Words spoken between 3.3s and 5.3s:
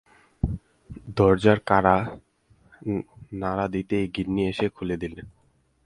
নাড়া দিতেই গিন্নি এসে খুলে দিলেন।